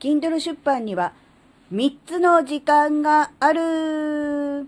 [0.00, 1.12] Kindle 出版には
[1.74, 4.66] 3つの時間がある。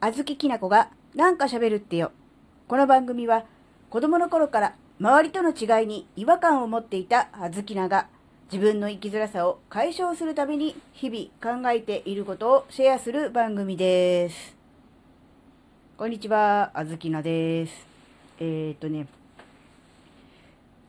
[0.00, 2.12] あずききなこがなんか喋るってよ。
[2.66, 3.44] この番組は
[3.90, 8.08] 子供の頃から周りとの違いに違和感を持っていたあずきなが
[8.50, 14.56] 自分の生きづらさを解消するために日々考えていることをシェアする番組です。
[15.98, 17.86] こんにちは、あずきなです。
[18.38, 19.06] えー、っとね、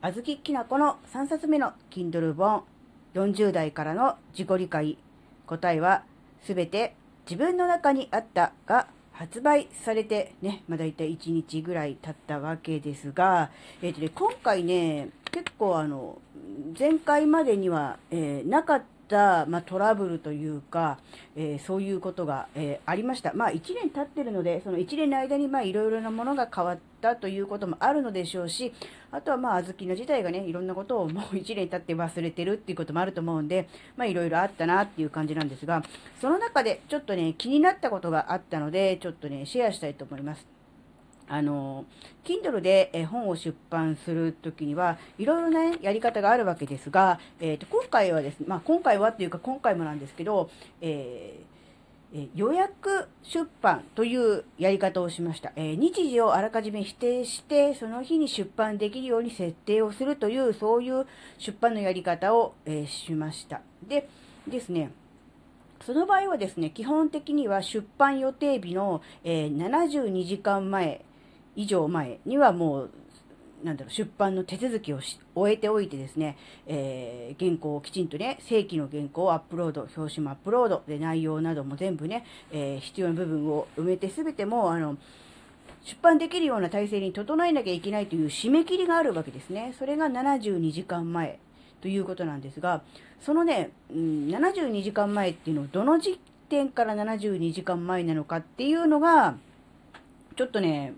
[0.08, 2.64] あずききなこの3冊目の Kindle 本。
[3.12, 4.96] 40代からの自己理解。
[5.44, 6.02] 答えは
[6.46, 6.94] すべて
[7.28, 13.50] 自分の中にあったが発売されてね、まあ、大体1日ぐらい経ったわけですが、
[13.82, 16.16] えっ、ー、とね、今回ね、結構あの、
[16.78, 18.86] 前回までには、えー、なかった、
[19.16, 20.98] まあ、トラブルというか、
[21.36, 23.32] えー、そういうことが、えありました。
[23.34, 28.72] まあ、1年経ってるので、その1年の間に、まあ、いろいろなものが変わっったということもあるのでしょうし、
[29.10, 35.82] あとはまあ、小豆の自体がね、いろんなことをもう 1年経って忘れてるっていうこともあると思うんで、まあ、いろいろあったなっていう感じなんですが、
[36.20, 40.57] その中でちょっとね、気になったことがあったので、ちょっとね、シェアしたいと思います。
[41.28, 41.84] あの、
[42.24, 51.58] Kindle で本を出版するときには、いろいろな、ね、やり方があるわけですが、えっ、ー、と、今回はですね、まあ、今回はっていうか、今回もなんですけど、えー
[52.34, 63.60] 予約出版というやり方をしました、え日時をあらかじめ指定して、その日に出版できるように設定をするという、そういう出版のやり方を、えしました。
[63.86, 64.08] で
[64.46, 64.90] ですね、
[65.84, 71.04] その場合はですね、基本的には出版予定日の、え72時間前
[71.58, 72.90] 以上前にはもう
[73.64, 75.00] なんだろう、出版の手続きを
[75.34, 76.36] 終えておいてですね、
[76.68, 84.96] えー、原稿をきちんとね、正規の原稿をアップロード、表紙もアップロード、で、内容なども全部ね、えー、必要な部分を埋めてすべても、あの、
[85.82, 89.74] 出版できるような体制に整えなきゃいけないという締め切りがあるわけですね。
[89.76, 91.40] それが72時間前
[91.80, 92.82] ということなんですが、
[93.20, 99.36] そのね、うん、72時間前っていうのをどの時点から72時間前なのかっていうのが、
[100.36, 100.94] ちょっとね、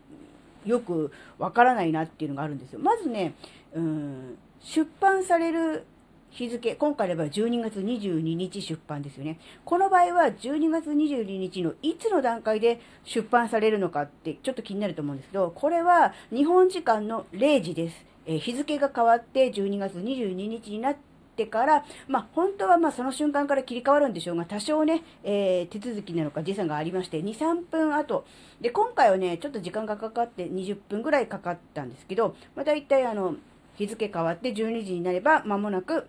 [0.65, 2.81] よくわからないなっていうのがあるんですよ。
[2.81, 3.35] まずね、
[3.75, 5.85] うん、出版される
[6.31, 9.39] 日付、今回では12月22日出版ですよね。
[9.65, 18.07] この場合は12月22日のいつの段階で出版されるのかってちょっと気になると思うんですけど、これは日本時間の0時です。
[18.27, 20.97] えー、日付が変わって12月22日になっ
[21.41, 28.25] てから、まあ、本当はまあその瞬間から切り替わるんでしょうが、多少ね、えー、手続きなのか時差がありまして、2、3分後。
[28.61, 33.37] で、今回はね、ちょっと時間がかかって20分ぐらいかかったんですけど、まあ、大体あの、
[33.77, 36.07] 日付変わって12時になれば間もなく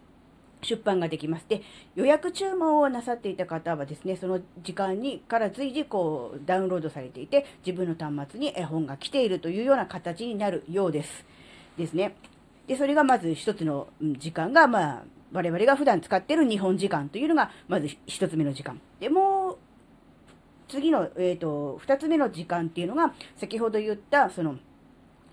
[0.62, 1.46] 出版ができます。
[1.48, 1.62] で、
[1.96, 11.26] 予約注文をなさっていた方はですね、その時間にから随時こうダウンロードされていて、自分の端末に絵本が来ているというような形になるようです。
[11.78, 12.16] ですね。
[12.68, 18.80] で、それがまず一つの時間が、まあ、我々が普段使っている日本時間というのが、まず一つ目の時間。
[19.00, 19.58] で、もう、
[20.68, 24.58] 次の、えっ、ー、と、二つ目の時間っていうのが、先ほど言った、その、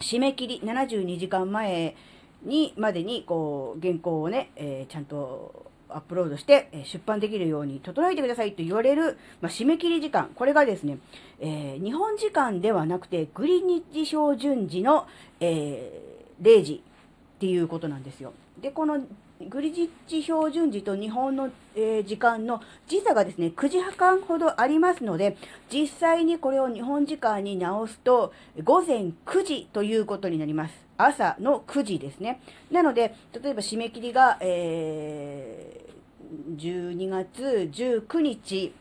[0.01, 1.97] 締め切り、72時間前
[2.43, 10.31] に、までに、こう、原稿をね、えー、ちゃんとアップロードして、出版できるように整えてくださいと言われる、まあ、締め切り時間。
[10.35, 10.99] これがですね、
[11.41, 15.07] えー、日本時間ではなくて、グリニッジ標準時の、
[15.41, 16.83] えー、0時
[17.37, 18.33] っていうことなんですよ。
[18.61, 19.01] で、この
[19.47, 25.37] グリジッチ標準時と日本の、えー、時間の時差がですね、9時半ほどありますので、
[25.73, 28.33] 実際にこれを日本時間に直すと、
[28.65, 30.75] 午前9時ということになります。
[30.97, 32.41] 朝の9時ですね。
[32.73, 38.75] なので、例えば締め切りが、えー、12月19日、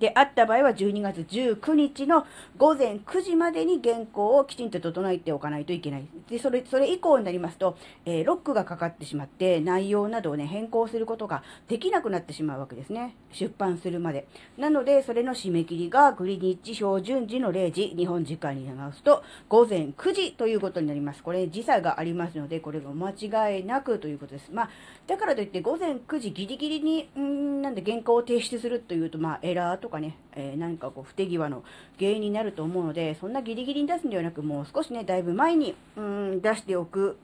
[0.00, 6.06] であった場合は12月19日の午前9時までに原稿をきちんと整えておかないといけない。
[6.30, 13.14] で、それ、それ以降になりますと、えー、ロックがかかってしまって内容などをね、変更することができなくなってしまうわけですね。
[13.30, 14.26] 出版するまで。
[14.56, 21.22] なので、それの締め切りがグリニッチ標準時の0時、日本時間に直すと午前9時ということになります。
[21.22, 24.50] これ時差がありますので、これが間違いなくということです。
[24.50, 24.70] まあ、
[25.06, 31.62] だからといって午前9時ギリギリに、んなんで原稿を提出するというと、まあ、エラーとかね、えー、何かこう不手際の
[31.98, 37.18] 原因になると思うので、そんなギリギリに出すんではなく、もう少しね、だいぶ前に、うん、出しておく。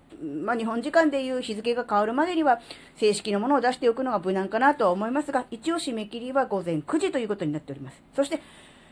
[0.45, 2.61] まあ、日本時間でいう日付が変わるまでには、
[2.97, 8.03] 正式なものを出しておくのが無難かなとは思いますが、一応締め切りは午前9時ということになっております。
[8.15, 8.41] そして、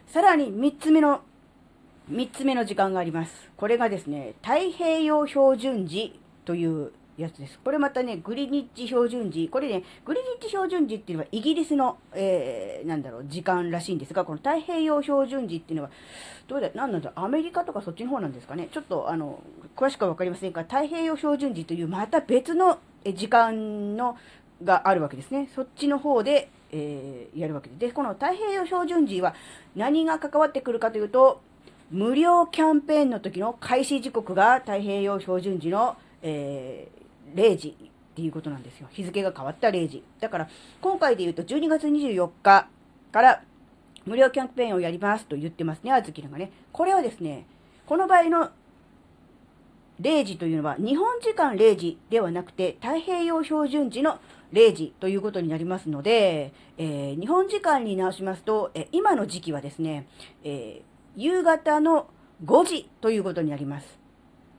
[0.07, 1.23] さらに3つ目の、
[2.11, 3.51] 3つ目の時間があります。
[3.57, 7.59] これがですね、太平洋標準時というやつです。
[7.63, 9.49] これまたね、グリニッチ標準時。
[9.49, 15.91] これね、グリニッチ標準時っていうのはイギリスの、えー、なんだろう、時間らしいんですが、この太平洋標準時っていうのは、
[16.49, 18.69] どうだ、なんなんだ、アメリカとかそっちの方なんですかね。
[18.73, 19.43] ちょっと、あの、
[19.77, 24.17] 詳しくはわかりませんが、太平洋標準時というまた別の時間の
[24.63, 25.49] があるわけですね。
[25.55, 27.87] そっちの方で、えー、やるわけで。
[27.87, 29.35] で、この太平洋標準時は
[29.77, 31.41] 何が関わってくるかというと、
[31.91, 37.04] 無料キャンペーンの時の開始時刻が太平洋標準時の、えー、
[37.35, 38.89] 0時っていうことなんですよ。
[38.91, 40.03] 日付が変わった0時。
[40.21, 40.49] だから、
[40.81, 42.69] 今回で言うと12月24日
[43.13, 43.43] から
[44.07, 46.53] 無料キャンペーンをやりますと言ってますね、あずきらがね。
[46.73, 47.47] これはですね、
[47.87, 48.51] この場合の
[50.01, 54.19] 0時というのは日本時間0時ではなくて太平洋標準時の
[54.53, 60.07] 0時ということになりますので、えー、日本時間に直しますと、え今の時期はですね、
[60.43, 62.09] えー夕方の
[62.45, 64.04] 5時ということになります。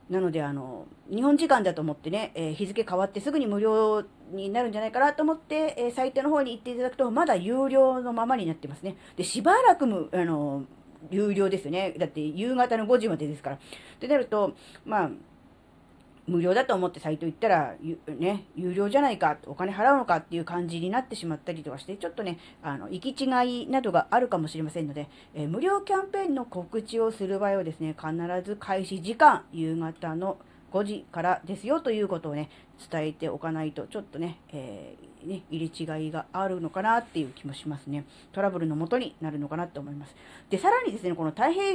[0.08, 8.96] なので、あの、日本時間だと思ってね、えー、日付変わってすぐに無料になるんじゃないかなと思って、えー、サイトの方に行っていただくと、まだ有料のままになってますね。
[9.16, 10.64] で、しばらくも、あの、
[11.10, 11.94] 有料ですよね。
[11.98, 13.56] だって夕方の5時までですから。
[13.56, 13.58] っ
[13.98, 14.54] てなると、
[14.84, 15.10] まあ、
[16.26, 17.74] 無料だと思ってサイト行ったら、
[18.18, 28.12] ね、有料じゃないか、お金払うのかっていう感じになってしまったりとかして、ちょっとね、あの、行き違いなどがあるかもしれませんので、えー、無料キャンペーンの告知をする場合はですね、必
[28.44, 30.38] ず開始時間、夕方の
[30.72, 32.50] 5時からですよということをね、
[32.90, 38.04] 伝えておかないと、ちょっとね、えー、ね、入れ違いがあるのかなっていう気もしますね。
[38.32, 40.14] トラブルのもとになるのかなと思います。
[40.50, 41.70] で、さらにですね、この太平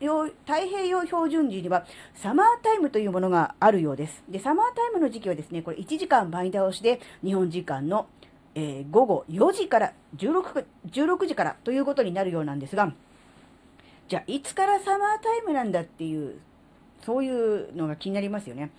[0.00, 4.22] 洋太平洋標準時には、サマータイムというものがあるようです。
[4.28, 8.06] で、サマータイムの時期はですね、これ1時間前倒しで、日本時間の、
[8.54, 12.92] えー、午後4時から16、16時からということになるようなんですが、
[14.08, 16.38] じゃあ、いつからサマータイムなんだっていう
[17.04, 18.70] そういうのが気になりますよね。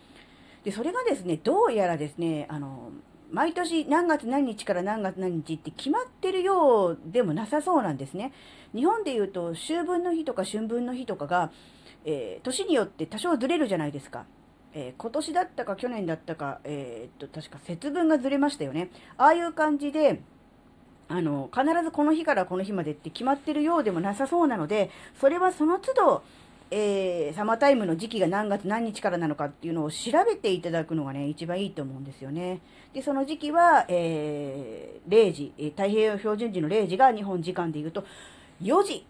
[0.64, 2.92] で、それがですね、どうやらですね、あの、
[3.32, 8.32] 毎年何月何日から何月何日って決まってるようでもなさそうなんですね。
[8.74, 11.52] 日本で言うと秋分の日とか春分の日とかが、
[12.06, 14.26] えー、年によって多少ずれるじゃないですか。
[14.74, 18.90] えー、今年だったか去年だったか、えー、っと、確か節分がずれましたよね。
[19.18, 20.22] ああいう感じで、
[21.10, 26.24] あの、必ずこの日からこの日までって決まってるようでもなさそうなので、それはその都度、
[26.70, 32.62] えー、サマータイムの時期が何月何日からなのかっていうのを調べていただくのがね、一番いいと思うんですよね。
[32.94, 38.04] で、その時期は、えー、0時、太平洋標準時の0時が日本時間で言うと、
[38.62, 39.06] 4時、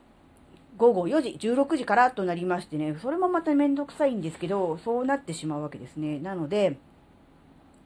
[0.77, 6.19] 午後4時、16時からとなりましてね、それもまためんどくさいんですけど、そうなってしまうわけですね。
[6.19, 6.77] なので、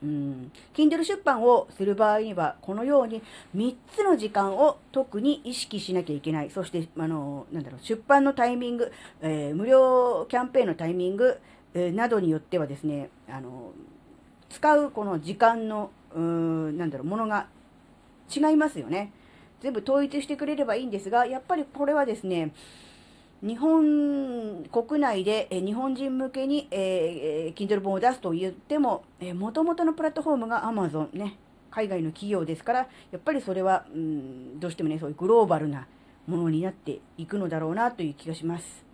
[0.03, 3.21] うん、Kindle 出版をする場合には、このように
[3.55, 6.49] 3つの時間を特に意識しなきゃいけない。
[6.49, 11.39] そして、あの、なんだろう、出版のタイミング、えー、無料キャンペーンのタイミング、
[11.73, 13.71] えー、などによってはですね、あの、
[14.49, 16.21] 使うこの時間の、うー、
[16.77, 17.47] なんだろう、ものが
[18.35, 19.11] 違いますよね。
[19.61, 22.53] 全部統一してくれればいいんですが、やっぱりこれはですね、
[23.43, 31.37] 日本国内で、日本人向けに、えー、Kindle 本を出すと言っても、えー、元々のプラットフォームが Amazon ね、
[31.71, 35.87] 海外の企業ですから、やっぱりそれは、うん、どうしてもね、そういうグローバルな
[36.27, 38.85] ものになっていくのだろうなという気がします。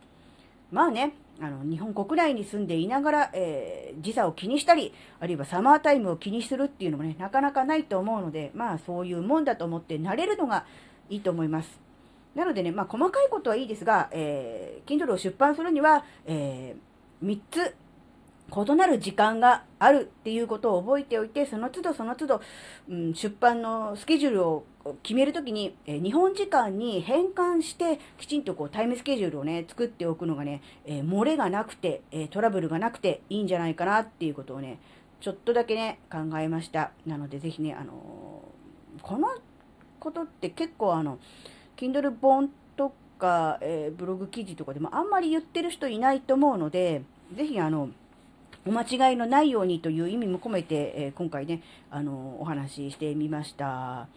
[0.72, 10.66] まあね、あの、日本国内に住んでいながら、えー、時差を気にしたり、あるいはサマータイムを気にするっていうのもね、なかなかないと思うので、まあそういうもんだと思って慣れるのが
[11.10, 11.87] いいと思います。
[12.38, 17.75] なのでね、まあ、細かいことはいいですが、えー、Kindle を出版するには、えー、3つ
[18.72, 22.42] 異なる時間があるっていうことを覚えておいて、その都度その都度、
[22.90, 24.66] うん、出版のスケジュールを
[25.02, 34.80] 決めるときに、え、日本時間に変換して、きちんとこうタイムスケジュールをね、作っておくのがね、えー、漏れがなくて、え、トラブルがなくていいんじゃないかなっていうことをね、
[35.21, 36.92] ちょっとだけね、考えました。
[37.07, 38.44] なので、ぜひね、あの
[39.02, 39.30] この
[40.00, 41.19] ことって結構あの、
[41.78, 47.04] Kindle 本とか、えー、ブログ記事とかでもあんまり言ってる人いないと思うので、
[47.36, 47.90] ぜひあの、
[48.66, 54.07] お間違いのないようにという意味も込めて、えー、今回ね、あの、お話ししてみました。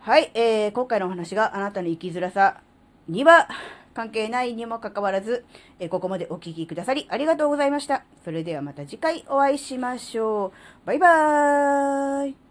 [0.00, 2.60] はい、えー、今回のお話があなたの生きづらさ
[3.08, 3.48] には
[3.92, 5.44] 関係ないにもかかわらず、
[5.80, 8.04] えー、ここまでお聴きくださりありがとうございました。
[8.24, 10.52] それではまた次回お会いしましょ
[10.84, 10.86] う。
[10.86, 12.45] バイバーイ。